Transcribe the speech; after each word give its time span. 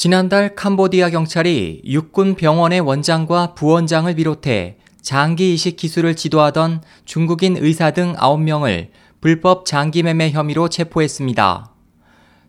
지난달 0.00 0.54
캄보디아 0.54 1.10
경찰이 1.10 1.82
육군 1.84 2.34
병원의 2.34 2.80
원장과 2.80 3.52
부원장을 3.52 4.14
비롯해 4.14 4.78
장기 5.02 5.52
이식 5.52 5.76
기술을 5.76 6.16
지도하던 6.16 6.80
중국인 7.04 7.58
의사 7.58 7.90
등 7.90 8.14
9명을 8.14 8.88
불법 9.20 9.66
장기 9.66 10.02
매매 10.02 10.30
혐의로 10.30 10.70
체포했습니다. 10.70 11.74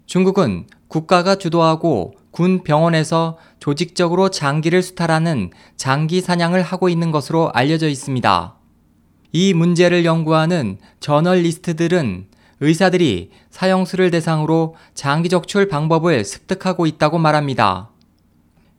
중국은 0.05 0.67
국가가 0.87 1.35
주도하고 1.35 2.13
군 2.31 2.63
병원에서 2.63 3.37
조직적으로 3.59 4.29
장기를 4.29 4.81
수탈하는 4.81 5.51
장기 5.75 6.21
사냥을 6.21 6.61
하고 6.61 6.87
있는 6.87 7.11
것으로 7.11 7.51
알려져 7.51 7.89
있습니다. 7.89 8.55
이 9.33 9.53
문제를 9.53 10.05
연구하는 10.05 10.77
저널리스트들은 11.01 12.27
의사들이 12.61 13.31
사형수를 13.49 14.11
대상으로 14.11 14.75
장기 14.93 15.29
적출 15.29 15.67
방법을 15.67 16.23
습득하고 16.23 16.85
있다고 16.85 17.17
말합니다. 17.17 17.89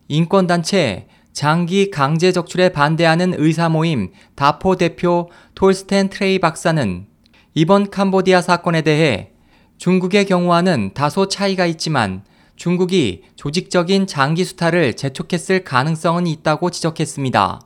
인권단체 0.08 1.08
장기 1.32 1.90
강제 1.90 2.30
적출에 2.30 2.70
반대하는 2.70 3.34
의사 3.36 3.68
모임 3.68 4.12
다포 4.36 4.76
대표 4.76 5.28
톨스텐 5.54 6.10
트레이 6.10 6.38
박사는 6.38 7.06
이번 7.54 7.90
캄보디아 7.90 8.40
사건에 8.40 8.82
대해 8.82 9.32
중국의 9.78 10.26
경우와는 10.26 10.92
다소 10.94 11.28
차이가 11.28 11.66
있지만 11.66 12.22
중국이 12.54 13.24
조직적인 13.34 14.06
장기 14.06 14.44
수탈을 14.44 14.94
재촉했을 14.94 15.64
가능성은 15.64 16.28
있다고 16.28 16.70
지적했습니다. 16.70 17.60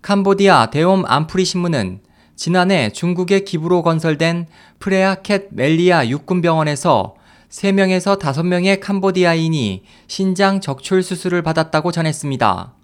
캄보디아 0.00 0.70
대옴 0.70 1.04
암프리 1.06 1.44
신문은 1.44 2.00
지난해 2.36 2.90
중국의 2.90 3.44
기부로 3.44 3.82
건설된 3.82 4.46
프레아켓 4.80 5.48
멜리아 5.50 6.08
육군병원에서 6.08 7.14
3명에서 7.48 8.18
5명의 8.18 8.80
캄보디아인이 8.80 9.84
신장 10.08 10.60
적출 10.60 11.02
수술을 11.02 11.42
받았다고 11.42 11.92
전했습니다. 11.92 12.74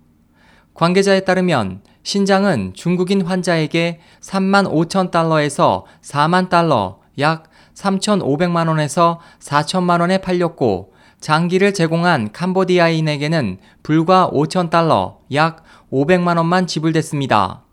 관계자에 0.75 1.21
따르면 1.21 1.83
신장은 2.05 2.73
중국인 2.75 3.23
환자에게 3.23 4.01
3만 4.21 4.71
5천 4.71 5.11
달러에서 5.11 5.85
4만 6.03 6.49
달러, 6.49 7.01
약 7.19 7.51
3,500만 7.75 8.69
원에서 8.69 9.21
4천만 9.41 10.01
원에 10.01 10.19
팔렸고 10.19 10.93
장기를 11.21 11.75
제공한 11.75 12.33
캄보디아인에게는 12.33 13.59
불과 13.83 14.31
5천 14.33 14.71
달러, 14.71 15.19
약 15.35 15.65
500만 15.93 16.37
원만 16.37 16.67
지불됐습니다. 16.67 17.65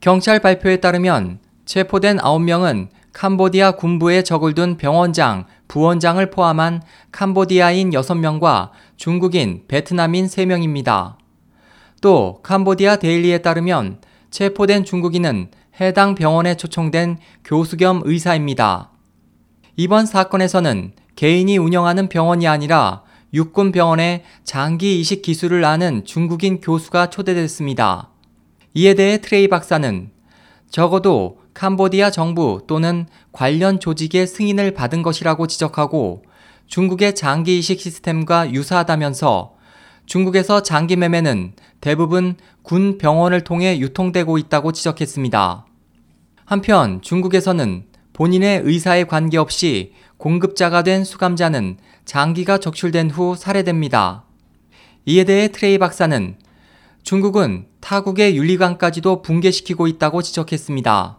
경찰 0.00 0.38
발표에 0.38 0.76
따르면 0.76 1.40
체포된 1.64 2.18
9명은 2.18 2.88
캄보디아 3.12 3.72
군부에 3.72 4.22
적을 4.22 4.54
둔 4.54 4.76
병원장, 4.76 5.44
부원장을 5.66 6.30
포함한 6.30 6.82
캄보디아인 7.10 7.90
6명과 7.90 8.70
중국인, 8.96 9.64
베트남인 9.66 10.26
3명입니다. 10.26 11.16
또 12.00 12.40
캄보디아 12.44 12.96
데일리에 12.96 13.38
따르면 13.38 14.00
체포된 14.30 14.84
중국인은 14.84 15.50
해당 15.80 16.14
병원에 16.14 16.56
초청된 16.56 17.18
교수 17.44 17.76
겸 17.76 18.02
의사입니다. 18.04 18.90
이번 19.76 20.06
사건에서는 20.06 20.92
개인이 21.16 21.58
운영하는 21.58 22.08
병원이 22.08 22.46
아니라 22.46 23.02
육군 23.34 23.72
병원에 23.72 24.24
장기 24.44 25.00
이식 25.00 25.22
기술을 25.22 25.64
아는 25.64 26.04
중국인 26.04 26.60
교수가 26.60 27.10
초대됐습니다. 27.10 28.10
이에 28.74 28.94
대해 28.94 29.18
트레이 29.18 29.48
박사는 29.48 30.10
적어도 30.70 31.38
캄보디아 31.54 32.10
정부 32.10 32.62
또는 32.66 33.06
관련 33.32 33.80
조직의 33.80 34.26
승인을 34.26 34.74
받은 34.74 35.02
것이라고 35.02 35.46
지적하고 35.46 36.22
중국의 36.66 37.14
장기 37.14 37.58
이식 37.58 37.80
시스템과 37.80 38.52
유사하다면서 38.52 39.54
중국에서 40.06 40.62
장기 40.62 40.96
매매는 40.96 41.52
대부분 41.80 42.36
군 42.62 42.98
병원을 42.98 43.42
통해 43.42 43.78
유통되고 43.78 44.38
있다고 44.38 44.72
지적했습니다. 44.72 45.66
한편 46.44 47.02
중국에서는 47.02 47.84
본인의 48.12 48.62
의사에 48.64 49.04
관계없이 49.04 49.92
공급자가 50.16 50.82
된 50.82 51.04
수감자는 51.04 51.78
장기가 52.04 52.58
적출된 52.58 53.10
후 53.10 53.36
살해됩니다. 53.36 54.24
이에 55.06 55.24
대해 55.24 55.48
트레이 55.48 55.78
박사는 55.78 56.36
중국은 57.02 57.66
타국의 57.88 58.36
윤리관까지도 58.36 59.22
붕괴시키고 59.22 59.86
있다고 59.86 60.20
지적했습니다. 60.20 61.16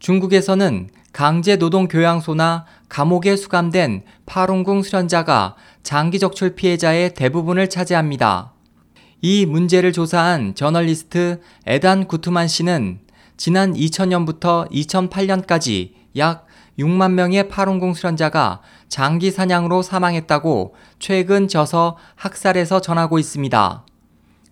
중국에서는 0.00 0.90
강제 1.14 1.56
노동 1.56 1.88
교양소나 1.88 2.66
감옥에 2.90 3.36
수감된 3.36 4.02
파룬궁 4.26 4.82
수련자가 4.82 5.56
장기 5.82 6.18
적출 6.18 6.56
피해자의 6.56 7.14
대부분을 7.14 7.70
차지합니다. 7.70 8.52
이 9.22 9.46
문제를 9.46 9.94
조사한 9.94 10.54
저널리스트 10.54 11.40
에단 11.64 12.06
구투만 12.06 12.48
씨는 12.48 12.98
지난 13.38 13.72
2000년부터 13.72 14.70
2008년까지 14.70 15.92
약 16.18 16.46
6만 16.78 17.12
명의 17.12 17.48
파룬궁 17.48 17.94
수련자가 17.94 18.60
장기 18.88 19.30
사냥으로 19.30 19.80
사망했다고 19.80 20.74
최근 20.98 21.48
저서 21.48 21.96
학살에서 22.16 22.82
전하고 22.82 23.18
있습니다. 23.18 23.86